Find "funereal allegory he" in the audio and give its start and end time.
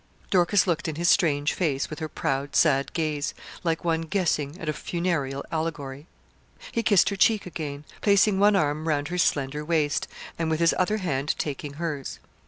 4.73-6.81